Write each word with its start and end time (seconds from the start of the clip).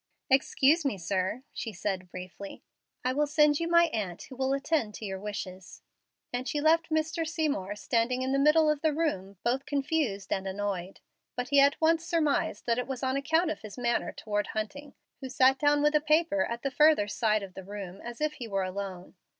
"Excuse 0.31 0.83
me, 0.83 0.97
sir," 0.97 1.43
she 1.53 1.71
said, 1.71 2.09
briefly. 2.09 2.63
"I 3.05 3.13
will 3.13 3.27
send 3.27 3.59
you 3.59 3.67
my 3.67 3.83
aunt, 3.93 4.23
who 4.23 4.35
will 4.35 4.51
attend 4.51 4.95
to 4.95 5.05
your 5.05 5.19
wishes;" 5.19 5.83
and 6.33 6.47
she 6.47 6.59
left 6.59 6.89
Mr. 6.89 7.23
Seymour 7.23 7.75
standing 7.75 8.23
in 8.23 8.31
the 8.31 8.39
middle 8.39 8.67
of 8.67 8.81
the 8.81 8.95
room, 8.95 9.37
both 9.43 9.67
confused 9.67 10.33
and 10.33 10.47
annoyed; 10.47 11.01
but 11.35 11.49
he 11.49 11.59
at 11.59 11.79
once 11.79 12.03
surmised 12.03 12.65
that 12.65 12.79
it 12.79 12.87
was 12.87 13.03
on 13.03 13.15
account 13.15 13.51
of 13.51 13.61
his 13.61 13.77
manner 13.77 14.11
toward 14.11 14.47
Hunting, 14.47 14.95
who 15.19 15.29
sat 15.29 15.59
down 15.59 15.83
with 15.83 15.93
a 15.93 16.01
paper 16.01 16.45
at 16.45 16.63
the 16.63 16.71
further 16.71 17.07
side 17.07 17.43
of 17.43 17.53
the 17.53 17.63
room, 17.63 18.01
as 18.03 18.19
if 18.19 18.33
he 18.33 18.47
were 18.47 18.63
alone. 18.63 19.13